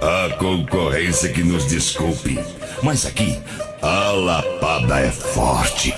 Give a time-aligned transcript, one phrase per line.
[0.00, 2.38] A concorrência que nos desculpe,
[2.82, 3.40] mas aqui
[3.80, 5.94] a lapada é forte.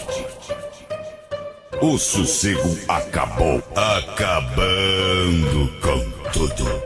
[1.81, 6.83] O sossego acabou, acabando com tudo.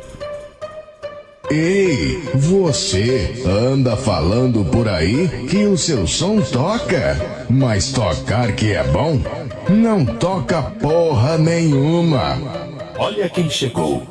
[1.51, 8.83] Ei, você anda falando por aí que o seu som toca, mas tocar que é
[8.85, 9.21] bom,
[9.69, 12.39] não toca porra nenhuma.
[12.97, 14.03] Olha quem chegou,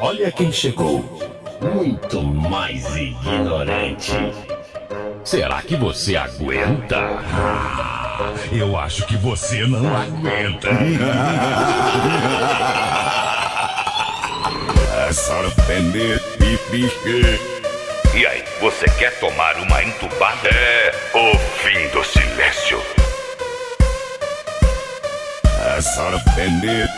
[0.00, 1.29] olha quem chegou.
[1.60, 4.12] Muito mais ignorante.
[5.24, 6.96] Será que você aguenta?
[6.98, 10.68] Ah, eu acho que você não aguenta.
[15.08, 15.12] é
[18.12, 20.48] e aí, você quer tomar uma entubada?
[20.48, 22.82] É o fim do silêncio.
[25.76, 26.88] É sorprender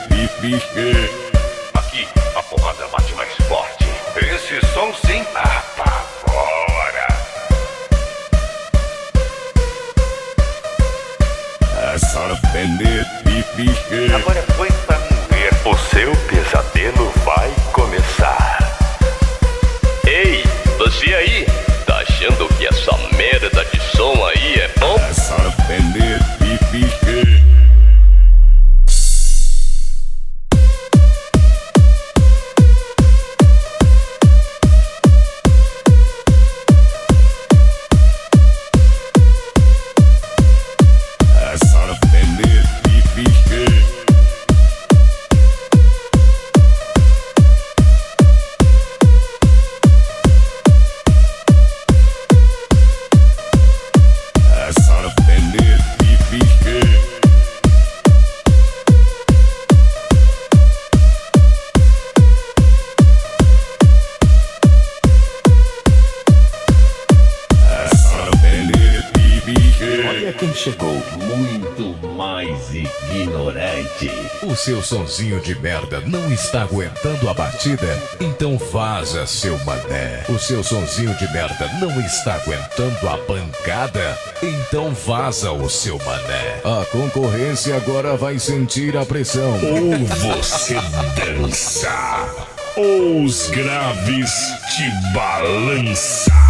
[14.25, 14.82] I'm gonna.
[74.63, 80.25] Seu sonzinho de merda não está aguentando a batida, então vaza, seu mané.
[80.29, 86.61] O seu sonzinho de merda não está aguentando a pancada, então vaza o seu mané.
[86.65, 89.53] A concorrência agora vai sentir a pressão.
[89.53, 90.75] Ou você
[91.17, 94.31] dança, ou os graves
[94.77, 96.42] te balançam.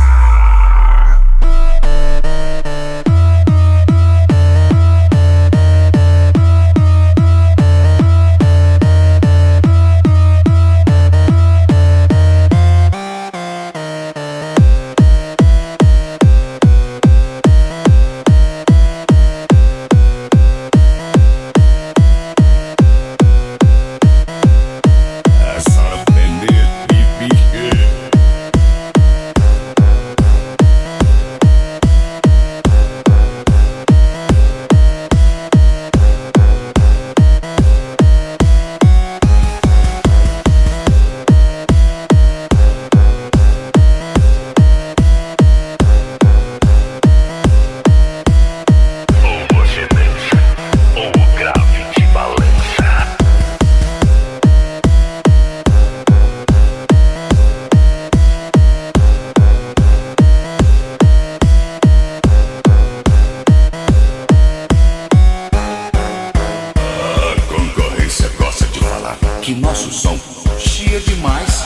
[69.43, 70.17] que nosso som
[70.57, 71.65] chia demais.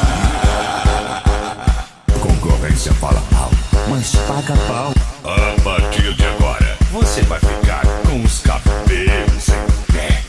[2.23, 3.51] Concorrência fala mal,
[3.91, 4.95] mas paga pau.
[5.23, 10.23] A partir de agora, você vai ficar com os cabelos em pé.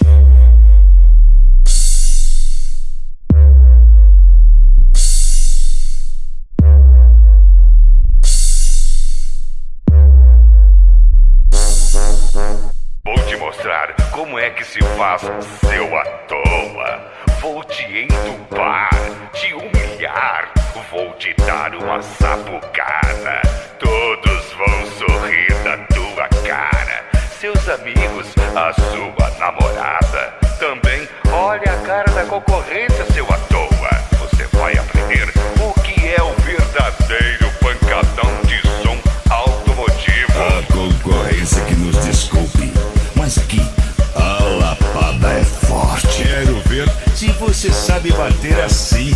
[13.06, 17.12] Vou te mostrar como é que se faz seu à toa?
[17.40, 18.90] Vou te entubar,
[19.32, 20.52] te humilhar,
[20.90, 23.42] vou te dar uma sapucada.
[23.78, 30.34] Todos vão sorrir da tua cara, seus amigos, a sua namorada.
[30.58, 34.18] Também olha a cara da concorrência, seu à toa.
[34.18, 35.32] Você vai aprender
[35.62, 37.47] o que é o verdadeiro.
[47.18, 49.12] forte, você sabe bater assim.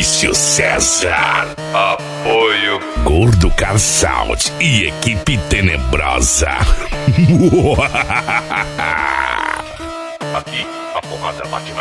[0.00, 1.54] Maurício César.
[1.74, 6.48] Apoio Gordo Carsound e equipe tenebrosa.
[10.34, 11.79] aqui, a porrada bate.